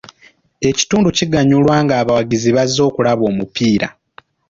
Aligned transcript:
Ekitundu 0.69 1.07
kiganyulwa 1.17 1.75
ng'abawagizi 1.83 2.49
bazze 2.55 2.79
okulaba 2.89 3.23
omupiira. 3.31 3.87